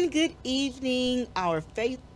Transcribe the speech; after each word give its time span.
And 0.00 0.10
good 0.10 0.34
evening, 0.44 1.28
our 1.36 1.60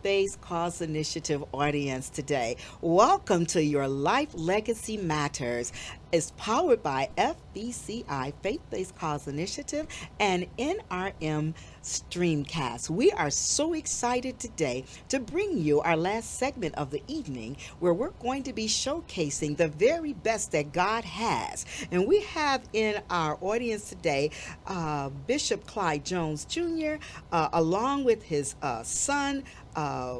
faith 0.05 0.39
cause 0.39 0.81
initiative 0.81 1.43
audience 1.51 2.11
today. 2.11 2.57
Welcome 2.79 3.47
to 3.47 3.63
your 3.63 3.87
Life 3.87 4.29
Legacy 4.35 4.97
Matters. 4.97 5.73
It's 6.11 6.31
powered 6.37 6.83
by 6.83 7.09
FBCI, 7.17 8.31
Faith 8.41 8.61
Based 8.69 8.95
Cause 8.95 9.27
Initiative, 9.27 9.87
and 10.19 10.45
NRM 10.57 11.55
Streamcast. 11.83 12.89
We 12.89 13.11
are 13.11 13.29
so 13.29 13.73
excited 13.73 14.39
today 14.39 14.85
to 15.09 15.19
bring 15.19 15.57
you 15.57 15.81
our 15.81 15.97
last 15.97 16.37
segment 16.37 16.75
of 16.75 16.91
the 16.91 17.01
evening 17.07 17.57
where 17.79 17.93
we're 17.93 18.11
going 18.11 18.43
to 18.43 18.53
be 18.53 18.67
showcasing 18.67 19.57
the 19.57 19.67
very 19.67 20.13
best 20.13 20.51
that 20.53 20.71
God 20.71 21.03
has. 21.03 21.65
And 21.91 22.07
we 22.07 22.21
have 22.21 22.61
in 22.71 23.01
our 23.09 23.37
audience 23.41 23.89
today 23.89 24.29
uh, 24.67 25.09
Bishop 25.09 25.65
Clyde 25.65 26.05
Jones 26.05 26.45
Jr., 26.45 26.95
uh, 27.31 27.49
along 27.51 28.03
with 28.03 28.23
his 28.23 28.55
uh, 28.61 28.83
son, 28.83 29.43
uh, 29.75 30.19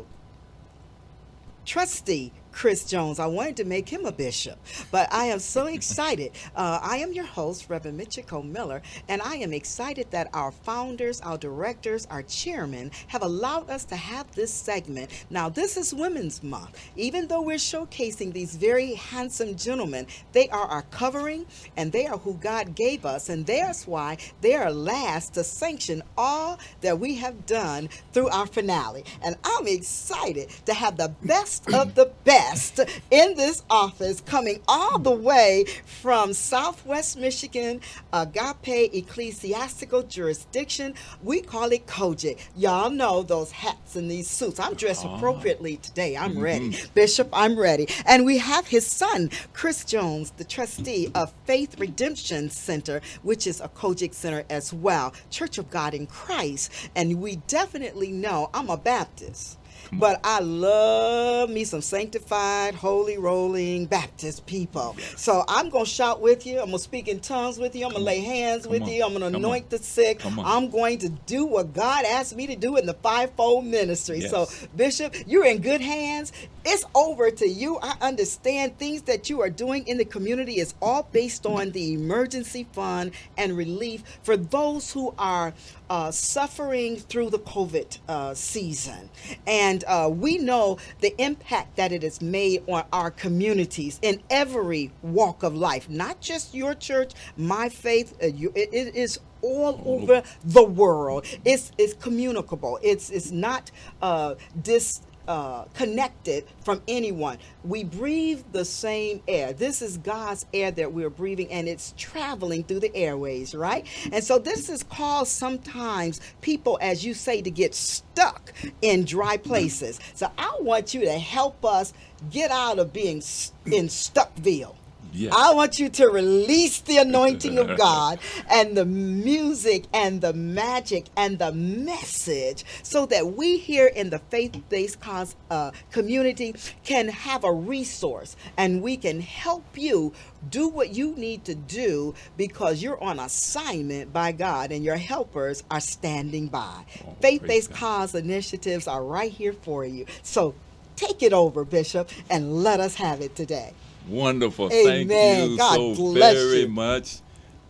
trustee 1.66 2.32
Chris 2.56 2.86
Jones. 2.86 3.20
I 3.20 3.26
wanted 3.26 3.58
to 3.58 3.66
make 3.66 3.90
him 3.90 4.06
a 4.06 4.14
bishop, 4.14 4.58
but 4.90 5.12
I 5.14 5.26
am 5.26 5.40
so 5.40 5.66
excited. 5.66 6.32
Uh, 6.56 6.80
I 6.82 6.98
am 6.98 7.12
your 7.12 7.26
host, 7.26 7.70
Reverend 7.70 8.00
Michiko 8.00 8.42
Miller, 8.44 8.82
and 9.10 9.22
I 9.22 9.36
am 9.36 9.52
excited 9.52 10.10
that 10.12 10.30
our 10.34 10.52
founders, 10.52 11.20
our 11.20 11.38
directors, 11.38 12.08
our 12.10 12.24
chairmen 12.24 12.92
have 13.08 13.24
allowed 13.24 13.70
us 13.70 13.84
to 13.86 13.98
have 13.98 14.32
this 14.32 14.54
segment. 14.54 15.12
Now, 15.30 15.50
this 15.50 15.76
is 15.76 15.94
Women's 15.94 16.42
Month. 16.44 16.80
Even 16.96 17.28
though 17.28 17.42
we're 17.42 17.58
showcasing 17.58 18.32
these 18.32 18.56
very 18.56 18.94
handsome 18.94 19.58
gentlemen, 19.58 20.08
they 20.32 20.48
are 20.48 20.66
our 20.66 20.84
covering 20.84 21.46
and 21.76 21.92
they 21.92 22.08
are 22.08 22.18
who 22.18 22.36
God 22.36 22.74
gave 22.74 23.06
us, 23.06 23.28
and 23.28 23.46
that's 23.46 23.86
why 23.86 24.18
they 24.40 24.56
are 24.56 24.72
last 24.72 25.34
to 25.34 25.44
sanction 25.44 26.02
all 26.18 26.58
that 26.80 27.00
we 27.00 27.16
have 27.16 27.46
done 27.46 27.90
through 28.14 28.30
our 28.30 28.48
finale. 28.48 29.04
And 29.22 29.36
I'm 29.44 29.68
excited 29.68 30.50
to 30.66 30.74
have 30.74 30.96
the 30.96 31.10
best 31.22 31.74
of 31.74 31.96
the 31.96 32.14
best 32.24 32.45
guest 32.46 32.80
in 33.12 33.36
this 33.36 33.64
office 33.70 34.22
coming 34.22 34.62
all 34.68 35.00
the 35.00 35.12
way 35.12 35.66
from 35.86 36.34
Southwest 36.34 37.18
Michigan, 37.18 37.82
Agape 38.14 38.94
Ecclesiastical 38.94 40.04
Jurisdiction. 40.04 40.94
We 41.24 41.42
call 41.42 41.72
it 41.72 41.88
COGIC. 41.88 42.40
Y'all 42.56 42.90
know 42.90 43.24
those 43.24 43.52
hats 43.52 43.96
and 43.96 44.10
these 44.10 44.30
suits. 44.30 44.60
I'm 44.60 44.76
dressed 44.76 45.06
appropriately 45.06 45.78
today. 45.78 46.18
I'm 46.18 46.34
mm-hmm. 46.34 46.42
ready. 46.42 46.78
Bishop, 46.94 47.30
I'm 47.34 47.58
ready. 47.58 47.88
And 48.06 48.26
we 48.26 48.38
have 48.38 48.68
his 48.68 48.86
son, 48.86 49.30
Chris 49.54 49.84
Jones, 49.84 50.32
the 50.38 50.44
trustee 50.44 51.12
of 51.16 51.34
Faith 51.46 51.80
Redemption 51.80 52.50
Center, 52.50 53.02
which 53.24 53.48
is 53.48 53.60
a 53.60 53.70
COGIC 53.70 54.14
center 54.14 54.44
as 54.50 54.72
well, 54.72 55.14
Church 55.30 55.58
of 55.58 55.70
God 55.72 55.94
in 55.94 56.06
Christ. 56.08 56.72
And 56.96 57.22
we 57.22 57.38
definitely 57.48 58.12
know 58.12 58.50
I'm 58.54 58.70
a 58.70 58.78
Baptist. 58.78 59.58
But 59.94 60.20
I 60.24 60.40
love 60.40 61.50
me 61.50 61.64
some 61.64 61.82
sanctified, 61.82 62.76
holy 62.76 63.18
rolling 63.18 63.86
Baptist 63.86 64.46
people. 64.46 64.96
Yes. 64.98 65.22
So 65.22 65.44
I'm 65.48 65.70
going 65.70 65.86
to 65.86 65.90
shout 65.90 66.22
with 66.22 66.46
you. 66.46 66.54
I'm 66.60 66.66
going 66.68 66.74
to 66.78 66.80
speak 66.80 67.08
in 67.08 67.20
tongues 67.20 67.58
with 67.58 67.76
you. 67.76 67.86
I'm 67.86 67.92
going 67.92 68.02
to 68.02 68.06
lay 68.06 68.20
hands 68.20 68.64
Come 68.64 68.72
with 68.72 68.84
on. 68.84 68.90
you. 68.90 69.04
I'm 69.06 69.14
going 69.14 69.32
to 69.32 69.38
anoint 69.38 69.66
on. 69.66 69.70
the 69.70 69.78
sick. 69.80 70.22
I'm 70.26 70.70
going 70.70 71.00
to 71.00 71.10
do 71.10 71.46
what 71.46 71.74
God 71.74 72.06
asked 72.06 72.36
me 72.36 72.48
to 72.48 72.56
do 72.56 72.78
in 72.78 72.86
the 72.86 72.94
fivefold 72.96 73.66
ministry. 73.66 74.20
Yes. 74.20 74.32
So, 74.32 74.48
Bishop, 74.76 75.16
you're 75.28 75.46
in 75.46 75.62
good 75.62 75.82
hands. 75.82 76.32
It's 76.66 76.84
over 76.96 77.30
to 77.30 77.48
you. 77.48 77.78
I 77.82 77.96
understand 78.02 78.78
things 78.80 79.04
that 79.04 79.30
you 79.30 79.42
are 79.42 79.50
doing 79.52 79.88
in 79.88 79.98
the 79.98 80.06
community 80.06 80.60
is 80.60 80.74
all 80.82 81.08
based 81.12 81.46
on 81.46 81.72
the 81.72 81.94
emergency 81.94 82.66
fund 82.74 83.12
and 83.38 83.56
relief 83.56 84.04
for 84.24 84.36
those 84.36 84.92
who 84.92 85.14
are 85.20 85.54
uh, 85.90 86.12
suffering 86.12 86.98
through 86.98 87.30
the 87.30 87.40
COVID 87.40 88.00
uh, 88.08 88.34
season. 88.34 89.10
And 89.46 89.84
uh, 89.88 90.10
we 90.12 90.38
know 90.38 90.78
the 91.02 91.20
impact 91.22 91.76
that 91.78 91.92
it 91.92 92.04
has 92.04 92.22
made 92.22 92.64
on 92.68 92.86
our 92.92 93.12
communities 93.12 94.00
in 94.02 94.22
every 94.30 94.92
walk 95.02 95.44
of 95.44 95.56
life, 95.56 95.90
not 95.90 96.22
just 96.22 96.54
your 96.54 96.74
church, 96.74 97.14
my 97.38 97.70
faith. 97.70 98.16
Uh, 98.22 98.28
you, 98.28 98.52
it, 98.56 98.70
it 98.74 98.96
is 98.96 99.20
all 99.42 99.82
over 99.86 100.24
the 100.44 100.64
world. 100.64 101.26
It's 101.46 101.72
it's 101.78 101.94
communicable. 101.94 102.80
It's 102.82 103.10
it's 103.12 103.32
not 103.32 103.70
uh, 104.02 104.36
dis 104.62 105.02
uh, 105.28 105.66
connected 105.74 106.46
from 106.64 106.82
anyone. 106.88 107.38
We 107.64 107.84
breathe 107.84 108.44
the 108.52 108.66
same 108.66 109.22
air. 109.28 109.54
This 109.54 109.82
is 109.82 109.98
God's 109.98 110.46
air 110.54 110.72
that 110.72 110.92
we're 110.92 111.10
breathing, 111.10 111.52
and 111.52 111.68
it's 111.68 111.94
traveling 111.98 112.64
through 112.64 112.82
the 112.82 112.96
airways, 112.96 113.56
right? 113.56 113.86
And 114.12 114.24
so 114.24 114.40
this 114.40 114.70
is 114.70 114.84
caused 114.84 115.32
sometimes 115.32 116.22
people, 116.42 116.78
as 116.82 117.06
you 117.06 117.14
say, 117.14 117.42
to 117.42 117.52
get 117.52 117.76
stuck 117.76 118.54
in 118.82 119.06
dry 119.06 119.38
places. 119.38 120.00
So 120.14 120.32
I 120.38 120.58
want 120.62 120.94
you 120.94 121.02
to 121.02 121.18
help 121.18 121.66
us 121.66 121.94
get 122.30 122.52
out 122.52 122.80
of 122.80 122.94
being 122.94 123.18
in 123.66 123.88
Stuckville. 123.88 124.76
Yes. 125.16 125.34
I 125.36 125.54
want 125.54 125.80
you 125.80 125.88
to 125.90 126.10
release 126.10 126.82
the 126.82 126.98
anointing 126.98 127.58
of 127.58 127.78
God 127.78 128.20
and 128.50 128.76
the 128.76 128.86
music 128.86 129.86
and 129.94 130.20
the 130.20 130.34
magic 130.34 131.06
and 131.16 131.40
the 131.40 131.54
message 131.54 132.66
so 132.84 133.06
that 133.08 133.34
we 133.34 133.58
here 133.58 133.88
in 133.88 134.10
the 134.10 134.20
faith 134.20 134.62
based 134.70 135.00
cause 135.00 135.36
uh, 135.50 135.72
community 135.92 136.54
can 136.84 137.08
have 137.08 137.44
a 137.46 137.52
resource 137.52 138.36
and 138.58 138.82
we 138.82 138.98
can 138.98 139.22
help 139.22 139.64
you 139.76 140.14
do 140.50 140.68
what 140.68 140.94
you 140.94 141.16
need 141.16 141.46
to 141.46 141.56
do 141.56 142.14
because 142.36 142.84
you're 142.84 143.02
on 143.02 143.20
assignment 143.20 144.12
by 144.12 144.32
God 144.34 144.72
and 144.72 144.84
your 144.84 144.98
helpers 144.98 145.64
are 145.72 145.80
standing 145.80 146.48
by. 146.48 146.84
Oh, 147.08 147.16
faith 147.22 147.44
based 147.44 147.74
cause 147.74 148.14
initiatives 148.16 148.88
are 148.88 149.04
right 149.04 149.32
here 149.32 149.54
for 149.54 149.86
you. 149.86 150.06
So 150.24 150.56
take 150.96 151.24
it 151.24 151.34
over, 151.34 151.64
Bishop, 151.64 152.10
and 152.30 152.64
let 152.64 152.80
us 152.80 152.96
have 152.96 153.22
it 153.22 153.36
today. 153.36 153.74
Wonderful. 154.08 154.72
Amen. 154.72 155.08
Thank 155.08 155.52
you 155.52 155.58
God 155.58 155.96
so 155.96 156.14
very 156.14 156.62
you. 156.62 156.68
much. 156.68 157.18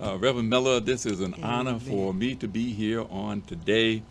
Uh, 0.01 0.17
Reverend 0.17 0.49
Miller, 0.49 0.79
this 0.81 1.05
is 1.05 1.21
an 1.21 1.33
Amen. 1.35 1.45
honor 1.45 1.79
for 1.79 2.13
me 2.13 2.35
to 2.35 2.47
be 2.47 2.73
here 2.73 3.05
on 3.09 3.41
today. 3.41 4.03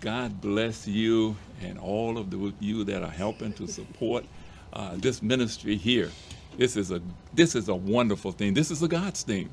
God 0.00 0.40
bless 0.40 0.86
you 0.86 1.36
and 1.62 1.78
all 1.78 2.18
of 2.18 2.30
the, 2.30 2.52
you 2.60 2.84
that 2.84 3.02
are 3.02 3.10
helping 3.10 3.52
to 3.54 3.66
support 3.66 4.24
uh, 4.72 4.96
this 4.96 5.22
ministry 5.22 5.76
here. 5.76 6.10
This 6.58 6.76
is 6.76 6.90
a 6.90 7.00
this 7.32 7.54
is 7.54 7.68
a 7.68 7.74
wonderful 7.74 8.32
thing. 8.32 8.52
This 8.52 8.70
is 8.70 8.82
a 8.82 8.88
God's 8.88 9.22
thing. 9.22 9.48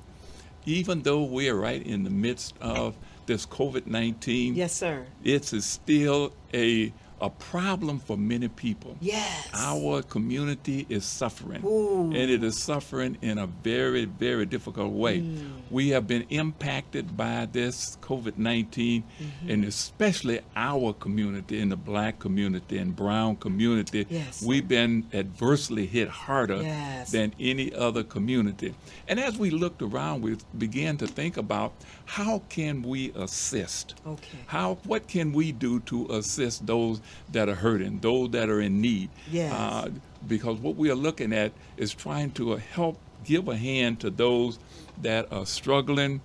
Even 0.65 1.01
though 1.01 1.23
we 1.23 1.47
are 1.47 1.55
right 1.55 1.81
in 1.81 2.03
the 2.03 2.09
midst 2.09 2.55
of 2.59 2.97
this 3.25 3.45
COVID 3.45 3.87
nineteen, 3.87 4.55
yes, 4.55 4.73
sir, 4.73 5.05
it's 5.23 5.63
still 5.63 6.33
a 6.53 6.91
a 7.21 7.29
problem 7.29 7.99
for 7.99 8.17
many 8.17 8.47
people. 8.47 8.95
Yes. 9.01 9.49
Our 9.53 10.01
community 10.01 10.85
is 10.89 11.05
suffering. 11.05 11.63
Ooh. 11.65 12.05
And 12.05 12.15
it 12.15 12.43
is 12.43 12.61
suffering 12.61 13.17
in 13.21 13.37
a 13.37 13.47
very, 13.47 14.05
very 14.05 14.45
difficult 14.45 14.91
way. 14.91 15.19
Mm. 15.19 15.61
We 15.69 15.89
have 15.89 16.07
been 16.07 16.25
impacted 16.29 17.15
by 17.15 17.47
this 17.51 17.97
COVID 18.01 18.37
19, 18.37 19.03
mm-hmm. 19.03 19.49
and 19.49 19.65
especially 19.65 20.39
our 20.55 20.93
community, 20.93 21.59
in 21.59 21.69
the 21.69 21.77
black 21.77 22.19
community 22.19 22.77
and 22.77 22.95
brown 22.95 23.35
community. 23.37 24.05
Yes. 24.09 24.41
We've 24.41 24.67
been 24.67 25.07
adversely 25.13 25.85
hit 25.85 26.07
harder 26.07 26.61
yes. 26.61 27.11
than 27.11 27.33
any 27.39 27.73
other 27.73 28.03
community. 28.03 28.73
And 29.07 29.19
as 29.19 29.37
we 29.37 29.49
looked 29.49 29.81
around, 29.81 30.21
we 30.21 30.37
began 30.57 30.97
to 30.97 31.07
think 31.07 31.37
about 31.37 31.73
how 32.05 32.41
can 32.49 32.81
we 32.81 33.11
assist? 33.15 33.95
Okay. 34.05 34.37
How 34.47 34.79
what 34.85 35.07
can 35.07 35.31
we 35.31 35.51
do 35.51 35.79
to 35.81 36.07
assist 36.11 36.65
those 36.65 37.01
that 37.31 37.49
are 37.49 37.55
hurting, 37.55 37.99
those 37.99 38.31
that 38.31 38.49
are 38.49 38.61
in 38.61 38.81
need? 38.81 39.09
Yes. 39.31 39.53
Uh, 39.53 39.89
because 40.27 40.59
what 40.59 40.75
we 40.75 40.89
are 40.89 40.95
looking 40.95 41.33
at 41.33 41.51
is 41.77 41.93
trying 41.93 42.31
to 42.31 42.55
help 42.55 42.99
give 43.23 43.47
a 43.47 43.55
hand 43.55 43.99
to 44.01 44.09
those 44.09 44.59
that 45.01 45.31
are 45.31 45.45
struggling, 45.45 46.21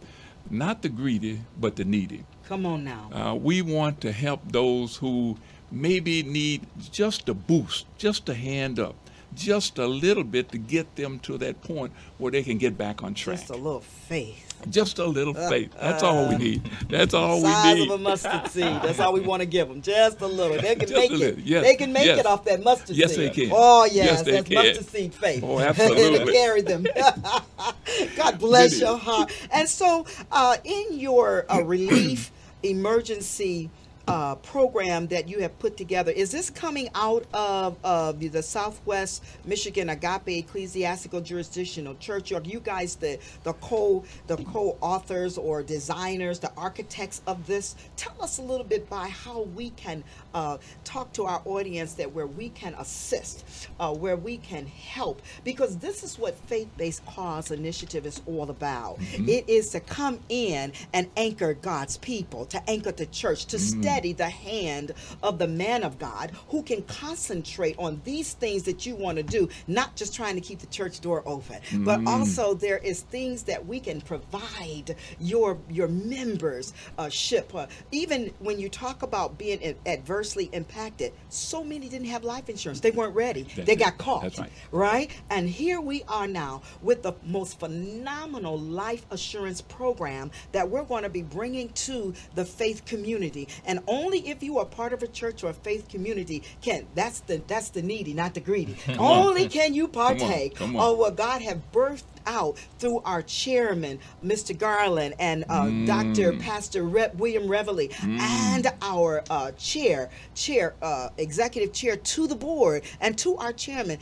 not 0.50 0.82
the 0.82 0.88
greedy, 0.88 1.40
but 1.58 1.76
the 1.76 1.84
needy. 1.84 2.24
Come 2.46 2.66
on 2.66 2.84
now. 2.84 3.10
Uh, 3.12 3.34
we 3.34 3.62
want 3.62 4.00
to 4.02 4.12
help 4.12 4.40
those 4.50 4.96
who 4.96 5.38
maybe 5.70 6.22
need 6.22 6.66
just 6.92 7.28
a 7.28 7.34
boost, 7.34 7.86
just 7.98 8.28
a 8.28 8.34
hand 8.34 8.78
up 8.78 8.96
just 9.34 9.78
a 9.78 9.86
little 9.86 10.24
bit 10.24 10.50
to 10.50 10.58
get 10.58 10.96
them 10.96 11.18
to 11.20 11.36
that 11.38 11.60
point 11.62 11.92
where 12.18 12.30
they 12.32 12.42
can 12.42 12.58
get 12.58 12.78
back 12.78 13.02
on 13.02 13.14
track. 13.14 13.38
Just 13.38 13.50
a 13.50 13.56
little 13.56 13.80
faith. 13.80 14.43
Just 14.70 14.98
a 14.98 15.04
little 15.04 15.34
faith. 15.34 15.74
That's 15.78 16.02
uh, 16.02 16.10
all 16.10 16.28
we 16.28 16.36
need. 16.36 16.70
That's 16.88 17.12
all 17.12 17.36
we 17.42 17.48
need. 17.48 17.52
Size 17.52 17.82
of 17.82 17.90
a 17.90 17.98
mustard 17.98 18.48
seed. 18.48 18.64
That's 18.82 18.98
all 18.98 19.12
we 19.12 19.20
want 19.20 19.40
to 19.40 19.46
give 19.46 19.68
them. 19.68 19.82
Just 19.82 20.20
a 20.20 20.26
little. 20.26 20.56
They 20.56 20.74
can 20.74 20.90
make 20.94 21.10
it. 21.10 21.38
Yes. 21.38 21.64
They 21.64 21.76
can 21.76 21.92
make 21.92 22.06
yes. 22.06 22.20
it 22.20 22.26
off 22.26 22.44
that 22.44 22.62
mustard 22.62 22.96
yes, 22.96 23.14
seed. 23.14 23.24
Yes, 23.24 23.36
they 23.36 23.46
can. 23.46 23.52
Oh 23.54 23.84
yes, 23.84 23.94
yes 23.94 24.22
that's 24.22 24.48
can. 24.48 24.54
mustard 24.54 24.86
seed 24.86 25.14
faith. 25.14 25.44
Oh, 25.44 25.60
absolutely. 25.60 26.32
carry 26.32 26.62
them. 26.62 26.86
God 28.16 28.38
bless 28.38 28.80
your 28.80 28.96
heart. 28.96 29.32
And 29.52 29.68
so, 29.68 30.06
uh, 30.32 30.56
in 30.64 30.98
your 30.98 31.44
uh, 31.52 31.60
relief 31.62 32.30
emergency 32.62 33.70
uh, 34.06 34.34
program 34.36 35.06
that 35.08 35.28
you 35.28 35.40
have 35.40 35.58
put 35.58 35.76
together. 35.76 36.12
Is 36.12 36.30
this 36.30 36.50
coming 36.50 36.88
out 36.94 37.24
of, 37.32 37.76
of 37.84 38.20
the 38.20 38.42
Southwest 38.42 39.24
Michigan 39.44 39.88
Agape 39.90 40.28
Ecclesiastical 40.28 41.20
Jurisdictional 41.20 41.94
Church? 41.96 42.32
Are 42.32 42.42
you 42.42 42.60
guys 42.60 42.96
the 42.96 43.18
the 43.44 43.54
co 43.54 44.04
the 44.26 44.36
co-authors 44.36 45.38
or 45.38 45.62
designers, 45.62 46.38
the 46.38 46.52
architects 46.56 47.22
of 47.26 47.46
this? 47.46 47.76
Tell 47.96 48.20
us 48.20 48.38
a 48.38 48.42
little 48.42 48.66
bit 48.66 48.88
by 48.90 49.08
how 49.08 49.42
we 49.42 49.70
can 49.70 50.04
uh, 50.34 50.58
talk 50.82 51.12
to 51.14 51.24
our 51.24 51.40
audience 51.44 51.94
that 51.94 52.12
where 52.12 52.26
we 52.26 52.48
can 52.50 52.74
assist, 52.74 53.68
uh, 53.80 53.92
where 53.94 54.16
we 54.16 54.36
can 54.38 54.66
help, 54.66 55.22
because 55.44 55.78
this 55.78 56.02
is 56.02 56.18
what 56.18 56.34
faith-based 56.46 57.04
cause 57.06 57.50
initiative 57.50 58.04
is 58.06 58.20
all 58.26 58.50
about. 58.50 58.98
Mm-hmm. 58.98 59.28
It 59.28 59.48
is 59.48 59.70
to 59.70 59.80
come 59.80 60.18
in 60.28 60.72
and 60.92 61.08
anchor 61.16 61.54
God's 61.54 61.96
people, 61.98 62.46
to 62.46 62.70
anchor 62.70 62.92
the 62.92 63.06
church, 63.06 63.46
to 63.46 63.56
mm-hmm. 63.56 63.80
steady 63.80 64.12
the 64.12 64.28
hand 64.28 64.92
of 65.22 65.38
the 65.38 65.48
man 65.48 65.82
of 65.84 65.98
God 65.98 66.32
who 66.48 66.62
can 66.62 66.82
concentrate 66.82 67.76
on 67.78 68.00
these 68.04 68.32
things 68.34 68.64
that 68.64 68.84
you 68.86 68.96
want 68.96 69.16
to 69.18 69.22
do, 69.22 69.48
not 69.66 69.94
just 69.96 70.14
trying 70.14 70.34
to 70.34 70.40
keep 70.40 70.58
the 70.58 70.66
church 70.66 71.00
door 71.00 71.22
open, 71.26 71.60
mm-hmm. 71.60 71.84
but 71.84 72.00
also 72.06 72.54
there 72.54 72.78
is 72.78 73.02
things 73.02 73.44
that 73.44 73.64
we 73.64 73.78
can 73.78 74.00
provide 74.00 74.96
your 75.20 75.58
your 75.70 75.88
members 75.88 76.72
uh, 76.98 77.08
ship. 77.08 77.54
Uh, 77.54 77.66
even 77.92 78.32
when 78.40 78.58
you 78.58 78.68
talk 78.68 79.02
about 79.02 79.38
being 79.38 79.76
adverse 79.86 80.23
adversely 80.24 80.48
impacted. 80.52 81.12
So 81.28 81.62
many 81.62 81.88
didn't 81.88 82.06
have 82.06 82.24
life 82.24 82.48
insurance. 82.48 82.80
They 82.80 82.90
weren't 82.90 83.14
ready. 83.14 83.42
That's 83.42 83.66
they 83.66 83.76
got 83.76 83.98
caught. 83.98 84.22
That's 84.22 84.38
right. 84.38 84.52
Right? 84.72 85.10
And 85.28 85.48
here 85.48 85.80
we 85.80 86.02
are 86.08 86.26
now 86.26 86.62
with 86.82 87.02
the 87.02 87.12
most 87.24 87.60
phenomenal 87.60 88.58
life 88.58 89.04
assurance 89.10 89.60
program 89.60 90.30
that 90.52 90.68
we're 90.70 90.84
going 90.84 91.02
to 91.02 91.10
be 91.10 91.22
bringing 91.22 91.68
to 91.70 92.14
the 92.34 92.44
faith 92.44 92.84
community. 92.86 93.48
And 93.66 93.80
only 93.86 94.26
if 94.28 94.42
you 94.42 94.58
are 94.58 94.64
part 94.64 94.92
of 94.94 95.02
a 95.02 95.08
church 95.08 95.44
or 95.44 95.50
a 95.50 95.54
faith 95.54 95.88
community 95.88 96.42
can 96.62 96.86
that's 96.94 97.20
the 97.20 97.42
that's 97.46 97.68
the 97.68 97.82
needy, 97.82 98.14
not 98.14 98.32
the 98.32 98.40
greedy. 98.40 98.76
only 98.98 99.48
can 99.48 99.74
you 99.74 99.88
partake 99.88 100.60
on, 100.60 100.76
on. 100.76 100.92
of 100.92 100.98
what 100.98 101.16
God 101.16 101.42
have 101.42 101.60
birthed 101.70 102.04
out 102.26 102.58
through 102.78 103.00
our 103.00 103.22
chairman, 103.22 103.98
Mr. 104.24 104.56
Garland, 104.56 105.14
and 105.18 105.44
uh, 105.48 105.64
mm. 105.64 105.86
Dr. 105.86 106.32
Pastor 106.38 106.82
Rep 106.82 107.14
William 107.16 107.44
Reveley, 107.44 107.90
mm. 107.90 108.18
and 108.18 108.66
our 108.82 109.22
uh, 109.30 109.52
chair, 109.52 110.10
chair, 110.34 110.74
uh, 110.82 111.08
executive 111.18 111.72
chair 111.72 111.96
to 111.96 112.26
the 112.26 112.34
board, 112.34 112.82
and 113.00 113.16
to 113.18 113.36
our 113.36 113.52
chairman. 113.52 113.98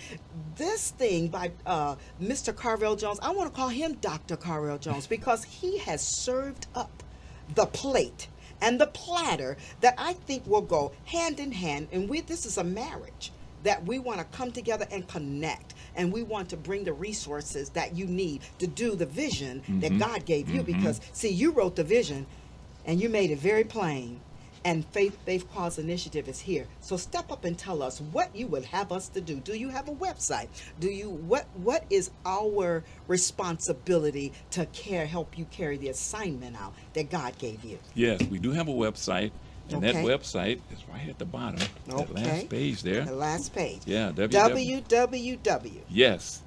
This 0.57 0.91
thing 0.91 1.29
by 1.29 1.53
uh, 1.67 1.97
Mr. 2.21 2.55
Carvel 2.55 2.97
Jones, 2.97 3.19
I 3.23 3.31
want 3.31 3.53
to 3.53 3.57
call 3.57 3.69
him 3.69 3.95
Dr. 3.95 4.37
Carvel 4.37 4.79
Jones 4.79 5.07
because 5.07 5.45
he 5.45 5.79
has 5.79 6.01
served 6.03 6.67
up 6.75 7.03
the 7.55 7.67
plate 7.67 8.29
and 8.61 8.81
the 8.81 8.87
platter 8.87 9.57
that 9.81 9.95
I 9.99 10.13
think 10.13 10.47
will 10.47 10.63
go 10.63 10.93
hand 11.05 11.41
in 11.41 11.53
hand. 11.53 11.89
And 11.93 12.09
we, 12.09 12.21
this 12.21 12.47
is 12.47 12.57
a 12.57 12.65
marriage 12.65 13.33
that 13.63 13.85
we 13.87 13.99
want 13.99 14.19
to 14.19 14.25
come 14.37 14.53
together 14.53 14.87
and 14.91 15.07
connect 15.09 15.75
and 15.97 16.13
we 16.13 16.23
want 16.23 16.49
to 16.51 16.57
bring 16.57 16.85
the 16.85 16.93
resources 16.93 17.71
that 17.71 17.97
you 17.97 18.07
need 18.07 18.43
to 18.59 18.67
do 18.67 18.95
the 18.95 19.07
vision 19.07 19.61
mm-hmm. 19.61 19.81
that 19.81 19.99
God 19.99 20.25
gave 20.25 20.49
you. 20.49 20.63
Mm-hmm. 20.63 20.73
because 20.73 21.01
see 21.13 21.31
you 21.31 21.53
wrote 21.53 21.77
the 21.77 21.85
vision 21.85 22.27
and 22.85 23.01
you 23.01 23.09
made 23.09 23.31
it 23.31 23.39
very 23.39 23.65
plain 23.65 24.21
and 24.65 24.87
faith 24.87 25.19
based 25.25 25.51
cause 25.53 25.79
initiative 25.79 26.29
is 26.29 26.41
here. 26.41 26.67
So 26.81 26.97
step 26.97 27.33
up 27.33 27.45
and 27.45 27.59
tell 27.59 27.83
us 27.83 28.01
what 28.01 28.35
you 28.35 28.47
would 28.49 28.65
have 28.67 28.93
us 28.93 29.09
to 29.09 29.21
do. 29.21 29.41
Do 29.41 29.57
you 29.57 29.69
have 29.69 29.89
a 29.89 29.93
website? 29.93 30.49
Do 30.81 30.89
you 30.89 31.11
what 31.11 31.47
what 31.55 31.85
is 31.91 32.11
our 32.25 32.85
responsibility 33.09 34.33
to 34.51 34.67
care 34.67 35.07
help 35.07 35.37
you 35.37 35.47
carry 35.47 35.77
the 35.77 35.89
assignment 35.89 36.57
out 36.61 36.75
that 36.95 37.11
god 37.11 37.37
gave 37.39 37.65
you? 37.65 37.79
Yes 37.95 38.23
we 38.31 38.39
do 38.39 38.53
have 38.53 38.69
a 38.69 38.73
website 38.73 39.33
and 39.73 39.85
okay. 39.85 39.93
that 39.93 40.05
website 40.05 40.61
is 40.73 40.79
right 40.93 41.09
at 41.09 41.19
the 41.19 41.25
bottom, 41.25 41.61
okay. 41.89 42.05
the 42.05 42.13
last 42.15 42.49
page 42.49 42.83
there. 42.83 43.05
The 43.05 43.15
last 43.15 43.55
page. 43.55 43.81
Yeah, 43.87 44.13
www. 44.13 45.81
Yes, 45.89 46.43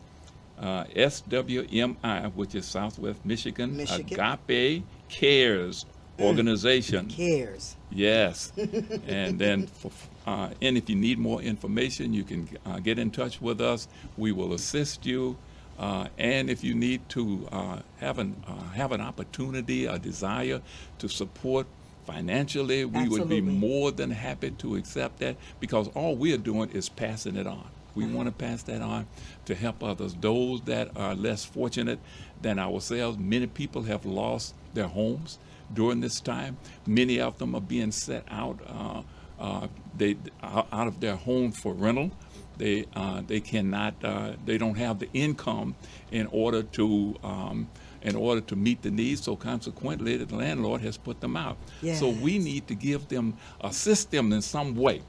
uh, 0.60 0.84
SWMI, 0.86 2.34
which 2.34 2.56
is 2.56 2.66
Southwest 2.66 3.26
Michigan, 3.26 3.78
Michigan. 3.78 4.20
Agape 4.20 4.84
Cares 5.10 5.86
mm. 6.18 6.26
Organization. 6.26 7.08
Cares. 7.08 7.76
Yes, 7.92 8.52
and 9.08 9.40
then 9.40 9.68
for, 9.68 9.92
uh, 10.26 10.50
and 10.62 10.78
if 10.78 10.90
you 10.90 10.96
need 10.96 11.20
more 11.20 11.42
information, 11.42 12.14
you 12.14 12.24
can 12.24 12.50
uh, 12.66 12.80
get 12.80 13.00
in 13.00 13.12
touch 13.12 13.42
with 13.42 13.62
us. 13.62 13.88
We 14.18 14.32
will 14.32 14.54
assist 14.54 15.06
you. 15.06 15.38
Uh, 15.78 16.08
and 16.18 16.50
if 16.50 16.64
you 16.64 16.74
need 16.74 17.08
to 17.10 17.48
uh, 17.52 17.80
have 17.98 18.18
an 18.18 18.34
uh, 18.48 18.54
have 18.70 18.94
an 18.94 19.02
opportunity, 19.02 19.86
a 19.86 20.00
desire 20.00 20.62
to 21.00 21.10
support 21.10 21.68
financially, 22.06 22.86
we 22.86 23.02
Absolutely. 23.02 23.20
would 23.20 23.30
be 23.30 23.42
more 23.42 23.92
than 23.92 24.12
happy 24.12 24.52
to 24.52 24.76
accept 24.76 25.20
that 25.20 25.36
because 25.60 25.88
all 25.90 26.16
we're 26.16 26.38
doing 26.38 26.70
is 26.72 26.90
passing 26.90 27.36
it 27.36 27.48
on. 27.48 27.68
We 27.96 28.06
want 28.06 28.28
to 28.28 28.34
pass 28.34 28.62
that 28.64 28.82
on 28.82 29.08
to 29.46 29.56
help 29.56 29.82
others, 29.82 30.16
those 30.20 30.62
that 30.64 30.92
are 30.98 31.16
less 31.16 31.46
fortunate 31.46 32.00
than 32.42 32.60
ourselves. 32.60 33.18
Many 33.18 33.48
people 33.48 33.84
have 33.84 34.06
lost 34.06 34.54
their 34.74 34.88
homes 34.88 35.40
during 35.74 36.02
this 36.02 36.20
time. 36.20 36.58
Many 36.86 37.22
of 37.22 37.38
them 37.38 37.56
are 37.56 37.62
being 37.62 37.92
set 37.92 38.26
out 38.30 38.60
uh, 38.68 39.04
uh, 39.40 39.68
they 39.98 40.18
out 40.42 40.88
of 40.88 41.00
their 41.00 41.16
home 41.16 41.52
for 41.52 41.74
rental. 41.74 42.12
They 42.58 42.86
uh, 42.96 43.22
they 43.26 43.42
cannot 43.42 43.96
uh, 44.04 44.34
they 44.46 44.58
don't 44.58 44.76
have 44.76 45.00
the 45.00 45.10
income 45.14 45.76
in 46.12 46.28
order 46.28 46.64
to 46.64 47.16
um, 47.24 47.70
in 48.06 48.16
order 48.16 48.40
to 48.40 48.56
meet 48.56 48.82
the 48.84 48.92
needs. 48.92 49.22
So 49.24 49.36
consequently, 49.36 50.16
the 50.16 50.34
landlord 50.34 50.82
has 50.82 50.96
put 50.96 51.20
them 51.20 51.36
out. 51.36 51.58
Yes. 51.82 52.00
So 52.00 52.10
we 52.10 52.38
need 52.38 52.68
to 52.68 52.76
give 52.76 53.10
them, 53.10 53.36
assist 53.62 54.12
them 54.12 54.32
in 54.32 54.42
some 54.42 54.76
way. 54.76 55.02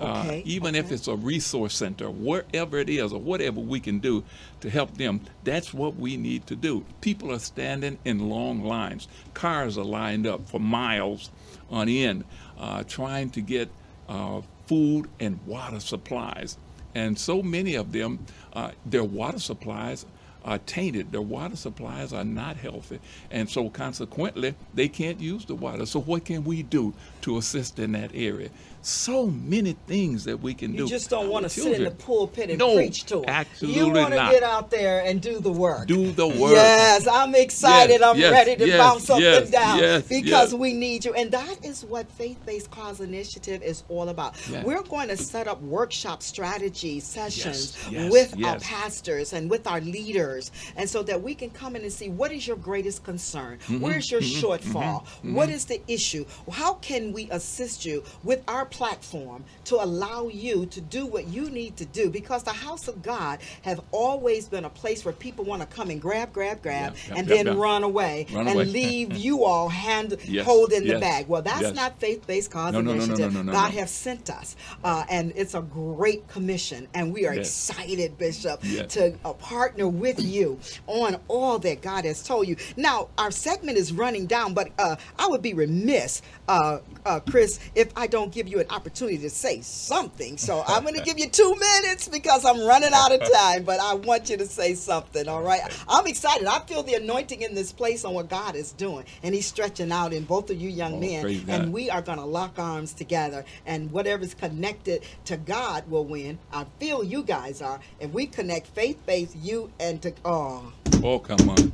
Uh, 0.00 0.24
okay. 0.24 0.40
Uh, 0.40 0.42
even 0.46 0.70
okay. 0.70 0.78
if 0.78 0.90
it's 0.90 1.06
a 1.06 1.14
resource 1.14 1.74
center, 1.74 2.10
wherever 2.10 2.78
it 2.78 2.88
is, 2.88 3.12
or 3.12 3.20
whatever 3.20 3.60
we 3.60 3.78
can 3.78 3.98
do 3.98 4.24
to 4.60 4.70
help 4.70 4.96
them, 4.96 5.20
that's 5.44 5.74
what 5.74 5.96
we 5.96 6.16
need 6.16 6.46
to 6.46 6.56
do. 6.56 6.82
People 7.02 7.30
are 7.30 7.38
standing 7.38 7.98
in 8.06 8.30
long 8.30 8.64
lines. 8.64 9.06
Cars 9.34 9.76
are 9.76 9.84
lined 9.84 10.26
up 10.26 10.48
for 10.48 10.58
miles 10.58 11.30
on 11.70 11.90
end, 11.90 12.24
uh, 12.58 12.82
trying 12.84 13.28
to 13.28 13.42
get 13.42 13.68
uh, 14.08 14.40
food 14.66 15.10
and 15.20 15.38
water 15.46 15.78
supplies. 15.78 16.56
And 16.94 17.18
so 17.18 17.42
many 17.42 17.74
of 17.74 17.92
them, 17.92 18.24
uh, 18.54 18.70
their 18.86 19.04
water 19.04 19.38
supplies 19.38 20.06
are 20.44 20.58
tainted. 20.58 21.12
Their 21.12 21.22
water 21.22 21.56
supplies 21.56 22.12
are 22.12 22.24
not 22.24 22.56
healthy. 22.56 23.00
And 23.30 23.48
so 23.48 23.68
consequently, 23.70 24.54
they 24.74 24.88
can't 24.88 25.20
use 25.20 25.44
the 25.44 25.54
water. 25.54 25.86
So 25.86 26.00
what 26.00 26.24
can 26.24 26.44
we 26.44 26.62
do 26.62 26.94
to 27.22 27.38
assist 27.38 27.78
in 27.78 27.92
that 27.92 28.10
area? 28.14 28.50
so 28.82 29.26
many 29.26 29.74
things 29.86 30.24
that 30.24 30.40
we 30.40 30.54
can 30.54 30.72
you 30.72 30.78
do. 30.78 30.82
You 30.84 30.88
just 30.88 31.10
don't 31.10 31.28
want 31.28 31.44
to 31.44 31.48
sit 31.48 31.74
in 31.74 31.84
the 31.84 31.90
pulpit 31.90 32.50
and 32.50 32.58
no, 32.58 32.74
preach 32.76 33.04
to 33.04 33.16
them. 33.16 33.24
Absolutely 33.28 33.80
you 33.80 33.92
want 33.92 34.14
to 34.14 34.28
get 34.30 34.42
out 34.42 34.70
there 34.70 35.04
and 35.04 35.20
do 35.20 35.38
the 35.38 35.52
work. 35.52 35.86
Do 35.86 36.12
the 36.12 36.26
work. 36.26 36.52
Yes, 36.52 37.06
I'm 37.06 37.34
excited. 37.34 38.00
Yes, 38.00 38.02
I'm 38.02 38.18
yes, 38.18 38.32
ready 38.32 38.56
to 38.56 38.66
yes, 38.66 38.78
bounce 38.78 39.10
up 39.10 39.20
and 39.20 39.50
down 39.50 40.02
because 40.08 40.54
we 40.54 40.72
need 40.72 41.04
you. 41.04 41.12
And 41.14 41.30
that 41.32 41.64
is 41.64 41.84
what 41.84 42.10
Faith 42.12 42.38
Based 42.46 42.70
Cause 42.70 43.00
Initiative 43.00 43.62
is 43.62 43.84
all 43.88 44.08
about. 44.08 44.34
We're 44.64 44.82
going 44.82 45.08
to 45.08 45.16
set 45.16 45.46
up 45.46 45.60
workshop 45.62 46.22
strategy 46.22 47.00
sessions 47.00 47.76
with 47.90 48.42
our 48.44 48.58
pastors 48.60 49.32
and 49.32 49.50
with 49.50 49.66
our 49.66 49.80
leaders, 49.80 50.29
and 50.76 50.88
so 50.88 51.02
that 51.02 51.22
we 51.22 51.34
can 51.34 51.50
come 51.50 51.76
in 51.76 51.82
and 51.82 51.92
see 51.92 52.08
what 52.08 52.32
is 52.32 52.46
your 52.46 52.56
greatest 52.56 53.04
concern, 53.04 53.58
mm-hmm, 53.58 53.80
where's 53.80 54.10
your 54.10 54.20
mm-hmm, 54.20 54.46
shortfall, 54.46 55.04
mm-hmm, 55.04 55.34
what 55.34 55.48
is 55.48 55.64
the 55.64 55.80
issue, 55.88 56.24
how 56.52 56.74
can 56.74 57.12
we 57.12 57.28
assist 57.30 57.84
you 57.84 58.02
with 58.22 58.42
our 58.48 58.64
platform 58.66 59.44
to 59.64 59.76
allow 59.76 60.28
you 60.28 60.66
to 60.66 60.80
do 60.80 61.06
what 61.06 61.26
you 61.28 61.50
need 61.50 61.76
to 61.76 61.84
do? 61.86 62.10
Because 62.10 62.42
the 62.42 62.52
house 62.52 62.88
of 62.88 63.02
God 63.02 63.40
have 63.62 63.80
always 63.90 64.48
been 64.48 64.64
a 64.64 64.70
place 64.70 65.04
where 65.04 65.14
people 65.14 65.44
want 65.44 65.62
to 65.62 65.66
come 65.66 65.90
and 65.90 66.00
grab, 66.00 66.32
grab, 66.32 66.62
grab, 66.62 66.94
yeah, 67.08 67.14
and 67.16 67.26
then 67.26 67.58
run 67.58 67.82
away 67.82 68.26
run 68.32 68.46
and 68.46 68.56
away. 68.56 68.64
leave 68.80 69.16
you 69.16 69.44
all 69.44 69.68
hand 69.68 70.16
yes, 70.24 70.44
holding 70.44 70.84
yes, 70.84 70.94
the 70.94 71.00
bag. 71.00 71.28
Well, 71.28 71.42
that's 71.42 71.62
yes. 71.62 71.74
not 71.74 71.98
faith-based 72.00 72.50
cause 72.50 72.72
no, 72.72 72.80
no, 72.80 72.92
initiative. 72.92 73.44
No, 73.44 73.52
God 73.52 73.72
has 73.72 73.90
sent 73.90 74.30
us, 74.30 74.56
uh, 74.84 75.04
and 75.08 75.32
it's 75.36 75.54
a 75.54 75.62
great 75.62 76.26
commission, 76.28 76.88
and 76.94 77.12
we 77.12 77.26
are 77.26 77.34
excited, 77.34 78.18
Bishop, 78.18 78.60
to 78.60 79.14
uh, 79.24 79.32
partner 79.34 79.88
with 79.88 80.19
you 80.22 80.58
on 80.86 81.16
all 81.28 81.58
that 81.60 81.82
God 81.82 82.04
has 82.04 82.22
told 82.22 82.48
you. 82.48 82.56
Now, 82.76 83.08
our 83.18 83.30
segment 83.30 83.78
is 83.78 83.92
running 83.92 84.26
down, 84.26 84.54
but 84.54 84.70
uh, 84.78 84.96
I 85.18 85.26
would 85.28 85.42
be 85.42 85.54
remiss, 85.54 86.22
uh, 86.48 86.78
uh, 87.04 87.20
Chris, 87.20 87.58
if 87.74 87.92
I 87.96 88.06
don't 88.06 88.32
give 88.32 88.48
you 88.48 88.60
an 88.60 88.66
opportunity 88.70 89.18
to 89.18 89.30
say 89.30 89.60
something. 89.60 90.36
So 90.36 90.62
I'm 90.66 90.82
going 90.82 90.94
to 90.94 91.02
give 91.02 91.18
you 91.18 91.28
two 91.28 91.54
minutes 91.54 92.08
because 92.08 92.44
I'm 92.44 92.60
running 92.64 92.90
out 92.92 93.12
of 93.12 93.20
time, 93.32 93.64
but 93.64 93.80
I 93.80 93.94
want 93.94 94.30
you 94.30 94.36
to 94.36 94.46
say 94.46 94.74
something, 94.74 95.28
all 95.28 95.42
right? 95.42 95.60
I'm 95.88 96.06
excited. 96.06 96.46
I 96.46 96.60
feel 96.60 96.82
the 96.82 96.94
anointing 96.94 97.42
in 97.42 97.54
this 97.54 97.72
place 97.72 98.04
on 98.04 98.14
what 98.14 98.28
God 98.28 98.56
is 98.56 98.72
doing, 98.72 99.04
and 99.22 99.34
He's 99.34 99.46
stretching 99.46 99.92
out 99.92 100.12
in 100.12 100.24
both 100.24 100.50
of 100.50 100.60
you 100.60 100.68
young 100.68 100.94
oh, 100.94 101.00
men, 101.00 101.44
and 101.48 101.72
we 101.72 101.90
are 101.90 102.02
going 102.02 102.18
to 102.18 102.24
lock 102.24 102.58
arms 102.58 102.92
together, 102.92 103.44
and 103.66 103.90
whatever's 103.90 104.34
connected 104.34 105.02
to 105.26 105.36
God 105.36 105.88
will 105.90 106.04
win. 106.04 106.38
I 106.52 106.66
feel 106.78 107.02
you 107.04 107.22
guys 107.22 107.62
are, 107.62 107.80
and 108.00 108.12
we 108.12 108.26
connect 108.26 108.68
faith 108.68 108.98
based, 109.06 109.36
you 109.36 109.70
and 109.80 110.00
to, 110.02 110.09
oh. 110.24 110.72
Oh, 111.02 111.18
come 111.18 111.48
on. 111.48 111.70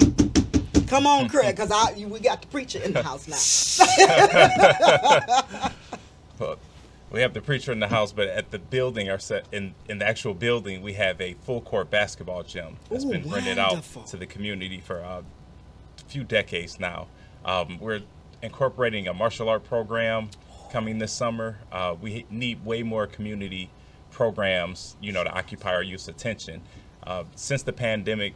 Come 0.87 1.07
on, 1.07 1.29
Craig, 1.29 1.57
because 1.57 1.71
we 1.97 2.21
got 2.21 2.43
the 2.43 2.49
preacher 2.49 2.79
in 2.79 2.93
the 2.93 3.03
house 3.03 3.79
now. 3.79 5.71
Well, 6.39 6.59
we 7.11 7.23
have 7.23 7.33
the 7.33 7.41
preacher 7.41 7.73
in 7.73 7.81
the 7.81 7.89
house, 7.89 8.13
but 8.13 8.29
at 8.29 8.51
the 8.51 8.59
building, 8.59 9.09
our 9.09 9.19
set 9.19 9.47
in 9.53 9.75
in 9.89 9.99
the 9.99 10.07
actual 10.07 10.35
building, 10.35 10.83
we 10.83 10.93
have 10.95 11.19
a 11.21 11.33
full 11.33 11.63
court 11.63 11.91
basketball 11.91 12.43
gym 12.43 12.77
that's 12.91 13.05
Ooh, 13.05 13.11
been 13.11 13.31
rented 13.31 13.57
wonderful. 13.57 14.03
out 14.03 14.09
to 14.09 14.19
the 14.19 14.27
community 14.27 14.81
for 14.81 15.03
uh, 15.03 15.23
a 15.23 16.05
few 16.09 16.25
decades 16.25 16.79
now. 16.79 17.07
Um, 17.45 17.79
we're 17.81 18.03
incorporating 18.43 19.09
a 19.09 19.15
martial 19.15 19.49
art 19.49 19.65
program 19.65 20.29
coming 20.71 20.99
this 20.99 21.13
summer. 21.13 21.59
Uh, 21.73 21.95
we 21.99 22.27
need 22.29 22.65
way 22.65 22.83
more 22.83 23.07
community 23.07 23.71
programs, 24.11 24.97
you 25.01 25.13
know, 25.13 25.25
to 25.25 25.31
occupy 25.33 25.73
our 25.75 25.83
youth's 25.83 26.09
attention. 26.09 26.61
Uh, 27.07 27.25
since 27.35 27.63
the 27.63 27.73
pandemic, 27.73 28.35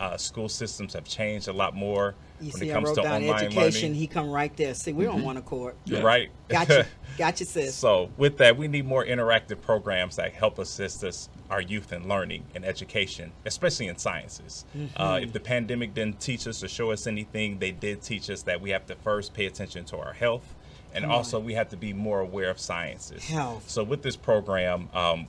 uh, 0.00 0.16
school 0.16 0.48
systems 0.48 0.92
have 0.92 1.04
changed 1.04 1.48
a 1.48 1.52
lot 1.52 1.74
more 1.74 2.14
You 2.40 2.50
when 2.50 2.60
see, 2.60 2.68
it 2.68 2.72
I 2.72 2.74
comes 2.74 2.88
wrote 2.88 2.94
to 2.96 3.02
down 3.02 3.22
online 3.22 3.44
education. 3.44 3.82
learning. 3.88 3.94
He 3.94 4.06
come 4.06 4.30
right 4.30 4.54
there. 4.56 4.74
See, 4.74 4.92
we 4.92 5.04
don't 5.04 5.22
want 5.22 5.38
a 5.38 5.42
court. 5.42 5.74
Yeah. 5.86 6.00
Right. 6.00 6.30
Gotcha. 6.48 6.86
Gotcha, 7.18 7.46
sis. 7.46 7.74
So 7.74 8.10
with 8.18 8.36
that, 8.38 8.58
we 8.58 8.68
need 8.68 8.84
more 8.84 9.04
interactive 9.06 9.62
programs 9.62 10.16
that 10.16 10.34
help 10.34 10.58
assist 10.58 11.02
us, 11.02 11.30
our 11.48 11.62
youth 11.62 11.94
in 11.94 12.06
learning 12.08 12.44
and 12.54 12.62
education, 12.62 13.32
especially 13.46 13.86
in 13.88 13.96
sciences. 13.96 14.66
Uh, 14.96 15.20
if 15.22 15.32
the 15.32 15.40
pandemic 15.40 15.94
didn't 15.94 16.20
teach 16.20 16.46
us 16.46 16.62
or 16.62 16.68
show 16.68 16.90
us 16.90 17.06
anything, 17.06 17.58
they 17.58 17.70
did 17.70 18.02
teach 18.02 18.28
us 18.28 18.42
that 18.42 18.60
we 18.60 18.68
have 18.70 18.84
to 18.86 18.94
first 18.96 19.32
pay 19.32 19.46
attention 19.46 19.86
to 19.86 19.96
our 19.96 20.12
health, 20.12 20.54
and 20.92 21.04
Come 21.04 21.10
also 21.10 21.38
on. 21.38 21.46
we 21.46 21.54
have 21.54 21.70
to 21.70 21.76
be 21.78 21.94
more 21.94 22.20
aware 22.20 22.50
of 22.50 22.60
sciences. 22.60 23.24
Health. 23.24 23.64
So 23.66 23.82
with 23.82 24.02
this 24.02 24.16
program, 24.16 24.90
um, 24.92 25.26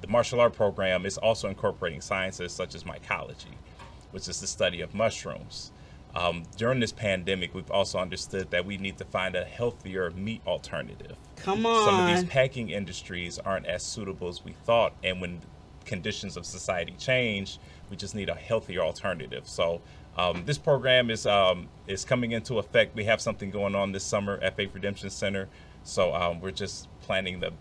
the 0.00 0.06
martial 0.06 0.40
art 0.40 0.54
program 0.54 1.06
is 1.06 1.18
also 1.18 1.48
incorporating 1.48 2.00
sciences 2.00 2.52
such 2.52 2.74
as 2.74 2.84
mycology, 2.84 3.54
which 4.10 4.28
is 4.28 4.40
the 4.40 4.46
study 4.46 4.80
of 4.80 4.94
mushrooms. 4.94 5.72
Um, 6.14 6.44
during 6.56 6.80
this 6.80 6.92
pandemic, 6.92 7.54
we've 7.54 7.70
also 7.70 7.98
understood 7.98 8.50
that 8.50 8.64
we 8.64 8.78
need 8.78 8.96
to 8.98 9.04
find 9.04 9.36
a 9.36 9.44
healthier 9.44 10.10
meat 10.10 10.40
alternative. 10.46 11.16
Come 11.36 11.66
on. 11.66 11.84
Some 11.84 12.00
of 12.00 12.06
these 12.08 12.28
packing 12.28 12.70
industries 12.70 13.38
aren't 13.38 13.66
as 13.66 13.82
suitable 13.82 14.28
as 14.28 14.44
we 14.44 14.52
thought, 14.52 14.94
and 15.04 15.20
when 15.20 15.40
conditions 15.84 16.36
of 16.36 16.46
society 16.46 16.94
change, 16.98 17.58
we 17.90 17.96
just 17.96 18.14
need 18.14 18.28
a 18.28 18.34
healthier 18.34 18.80
alternative. 18.80 19.48
So 19.48 19.80
um, 20.16 20.42
this 20.44 20.58
program 20.58 21.10
is 21.10 21.26
um, 21.26 21.68
is 21.86 22.04
coming 22.04 22.32
into 22.32 22.58
effect. 22.58 22.96
We 22.96 23.04
have 23.04 23.20
something 23.20 23.50
going 23.50 23.74
on 23.74 23.92
this 23.92 24.04
summer 24.04 24.38
at 24.42 24.56
Faith 24.56 24.70
Redemption 24.74 25.10
Center. 25.10 25.48
So 25.84 26.14
um, 26.14 26.40
we're 26.40 26.50
just 26.50 26.88
planning 27.00 27.40
the 27.40 27.52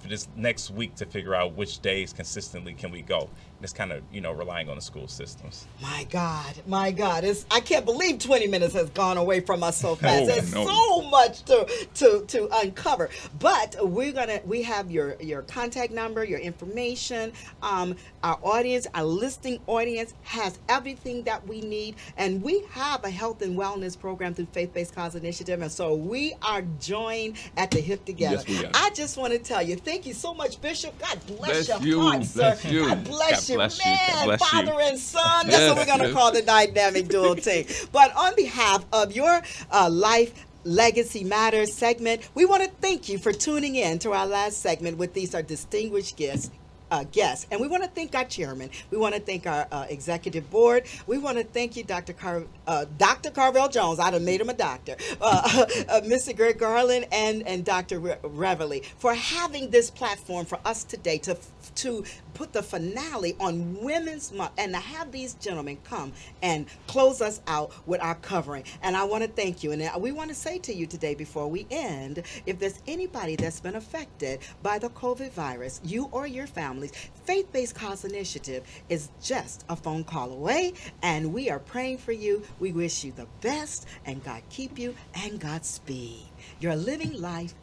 for 0.00 0.08
this 0.08 0.28
next 0.34 0.70
week 0.70 0.96
to 0.96 1.06
figure 1.06 1.34
out 1.34 1.54
which 1.54 1.80
days 1.80 2.12
consistently 2.12 2.74
can 2.74 2.90
we 2.90 3.02
go. 3.02 3.28
And 3.60 3.64
it's 3.64 3.74
kind 3.74 3.92
of 3.92 4.02
you 4.10 4.22
know 4.22 4.32
relying 4.32 4.70
on 4.70 4.76
the 4.76 4.80
school 4.80 5.06
systems. 5.06 5.66
My 5.82 6.06
God, 6.08 6.54
my 6.66 6.90
God, 6.92 7.24
it's 7.24 7.44
I 7.50 7.60
can't 7.60 7.84
believe 7.84 8.18
20 8.18 8.46
minutes 8.46 8.72
has 8.72 8.88
gone 8.88 9.18
away 9.18 9.40
from 9.40 9.62
us 9.62 9.76
so 9.76 9.94
fast. 9.96 10.22
Oh, 10.22 10.26
There's 10.26 10.54
no. 10.54 10.64
so 10.64 11.02
much 11.10 11.42
to 11.44 11.66
to 11.96 12.24
to 12.28 12.48
uncover. 12.56 13.10
But 13.38 13.76
we're 13.82 14.12
gonna 14.12 14.40
we 14.46 14.62
have 14.62 14.90
your 14.90 15.16
your 15.20 15.42
contact 15.42 15.92
number, 15.92 16.24
your 16.24 16.38
information. 16.38 17.34
Um, 17.62 17.96
our 18.22 18.38
audience, 18.42 18.86
our 18.94 19.04
listening 19.04 19.60
audience 19.66 20.14
has 20.22 20.58
everything 20.70 21.24
that 21.24 21.46
we 21.46 21.60
need, 21.60 21.96
and 22.16 22.42
we 22.42 22.64
have 22.70 23.04
a 23.04 23.10
health 23.10 23.42
and 23.42 23.58
wellness 23.58 23.98
program 23.98 24.32
through 24.32 24.46
Faith 24.52 24.72
Based 24.72 24.94
Cause 24.94 25.14
Initiative, 25.16 25.60
and 25.60 25.70
so 25.70 25.94
we 25.94 26.32
are 26.40 26.62
joined 26.80 27.36
at 27.58 27.70
the 27.70 27.80
hip 27.80 28.06
together. 28.06 28.36
Yes, 28.36 28.48
we 28.48 28.64
are. 28.64 28.70
I 28.72 28.88
just 28.94 29.18
want 29.18 29.34
to 29.34 29.38
tell 29.38 29.62
you, 29.62 29.76
thank 29.76 30.06
you 30.06 30.14
so 30.14 30.32
much, 30.32 30.62
Bishop. 30.62 30.98
God 30.98 31.18
bless, 31.26 31.66
Bless 31.66 31.68
your 31.68 31.80
you, 31.82 32.00
heart, 32.00 32.24
sir. 32.24 32.40
bless 32.40 32.64
you. 32.64 32.86
God 32.86 33.04
bless 33.04 33.49
Bless 33.56 33.78
you, 33.78 33.90
man. 33.90 34.24
Bless 34.26 34.40
you. 34.40 34.46
Father 34.46 34.80
and 34.80 34.98
son. 34.98 35.46
That's 35.48 35.68
what 35.68 35.78
we're 35.78 35.86
going 35.86 36.00
to 36.00 36.06
yes. 36.06 36.14
call 36.14 36.32
the 36.32 36.42
dynamic 36.42 37.08
dual 37.08 37.36
team. 37.36 37.66
But 37.92 38.14
on 38.16 38.34
behalf 38.36 38.84
of 38.92 39.12
your 39.12 39.42
uh, 39.70 39.88
life. 39.90 40.46
Legacy 40.62 41.24
Matters 41.24 41.72
segment. 41.72 42.28
We 42.34 42.44
want 42.44 42.62
to 42.62 42.68
thank 42.82 43.08
you 43.08 43.16
for 43.16 43.32
tuning 43.32 43.76
in 43.76 43.98
to 44.00 44.12
our 44.12 44.26
last 44.26 44.60
segment 44.60 44.98
with 44.98 45.14
these 45.14 45.34
our 45.34 45.42
distinguished 45.42 46.18
guests. 46.18 46.50
Uh, 46.90 47.04
guests, 47.12 47.46
and 47.50 47.60
we 47.60 47.68
want 47.68 47.82
to 47.82 47.88
thank 47.90 48.14
our 48.14 48.24
chairman. 48.24 48.70
We 48.90 48.98
want 48.98 49.14
to 49.14 49.20
thank 49.20 49.46
our 49.46 49.66
uh, 49.70 49.86
executive 49.88 50.50
board. 50.50 50.84
We 51.06 51.18
want 51.18 51.38
to 51.38 51.44
thank 51.44 51.76
you, 51.76 51.84
Dr. 51.84 52.12
Car- 52.12 52.44
uh, 52.66 52.86
Dr. 52.98 53.30
Carvel 53.30 53.68
Jones. 53.68 54.00
I'd 54.00 54.12
have 54.14 54.22
made 54.22 54.40
him 54.40 54.48
a 54.48 54.54
doctor. 54.54 54.96
Uh, 55.20 55.42
uh, 55.88 56.00
Mr. 56.02 56.36
Greg 56.36 56.58
Garland 56.58 57.06
and 57.12 57.46
and 57.46 57.64
Dr. 57.64 58.00
Re- 58.00 58.16
Reveley 58.22 58.84
for 58.98 59.14
having 59.14 59.70
this 59.70 59.90
platform 59.90 60.46
for 60.46 60.58
us 60.64 60.84
today 60.84 61.18
to 61.18 61.36
to 61.76 62.04
put 62.34 62.52
the 62.52 62.62
finale 62.62 63.36
on 63.38 63.82
Women's 63.82 64.32
Month 64.32 64.52
and 64.58 64.72
to 64.72 64.80
have 64.80 65.12
these 65.12 65.34
gentlemen 65.34 65.78
come 65.84 66.12
and 66.42 66.66
close 66.86 67.20
us 67.20 67.40
out 67.46 67.70
with 67.86 68.02
our 68.02 68.14
covering. 68.16 68.64
And 68.82 68.96
I 68.96 69.04
want 69.04 69.24
to 69.24 69.30
thank 69.30 69.62
you. 69.62 69.72
And 69.72 69.82
uh, 69.82 69.98
we 69.98 70.12
want 70.12 70.30
to 70.30 70.34
say 70.34 70.58
to 70.60 70.74
you 70.74 70.86
today 70.86 71.14
before 71.14 71.48
we 71.48 71.66
end 71.70 72.22
if 72.46 72.58
there's 72.58 72.80
anybody 72.86 73.36
that's 73.36 73.60
been 73.60 73.76
affected 73.76 74.40
by 74.62 74.78
the 74.78 74.88
COVID 74.90 75.32
virus, 75.32 75.80
you 75.84 76.08
or 76.12 76.26
your 76.26 76.46
families, 76.80 77.10
Faith 77.24 77.52
Based 77.52 77.74
Cause 77.74 78.04
Initiative 78.04 78.64
is 78.88 79.10
just 79.22 79.64
a 79.68 79.76
phone 79.76 80.04
call 80.04 80.32
away. 80.32 80.72
And 81.02 81.32
we 81.32 81.50
are 81.50 81.58
praying 81.58 81.98
for 81.98 82.12
you. 82.12 82.42
We 82.58 82.72
wish 82.72 83.04
you 83.04 83.12
the 83.12 83.26
best 83.40 83.86
and 84.04 84.22
God 84.24 84.42
keep 84.50 84.78
you 84.78 84.94
and 85.14 85.38
Godspeed. 85.40 86.26
Your 86.60 86.76
living 86.76 87.20
life 87.20 87.54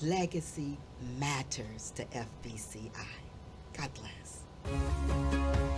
legacy 0.00 0.78
matters 1.18 1.92
to 1.96 2.04
FBCI. 2.04 2.90
God 3.76 3.90
bless. 3.94 5.73